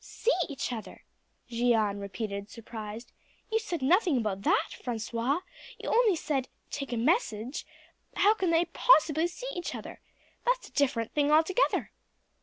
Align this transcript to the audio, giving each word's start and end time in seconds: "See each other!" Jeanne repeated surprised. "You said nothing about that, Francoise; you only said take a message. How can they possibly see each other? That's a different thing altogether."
"See 0.03 0.33
each 0.49 0.73
other!" 0.73 1.03
Jeanne 1.47 1.99
repeated 1.99 2.49
surprised. 2.49 3.11
"You 3.51 3.59
said 3.59 3.83
nothing 3.83 4.17
about 4.17 4.41
that, 4.41 4.69
Francoise; 4.83 5.43
you 5.77 5.89
only 5.91 6.15
said 6.15 6.47
take 6.71 6.91
a 6.91 6.97
message. 6.97 7.67
How 8.15 8.33
can 8.33 8.49
they 8.49 8.65
possibly 8.65 9.27
see 9.27 9.49
each 9.53 9.75
other? 9.75 10.01
That's 10.43 10.69
a 10.69 10.71
different 10.71 11.13
thing 11.13 11.31
altogether." 11.31 11.91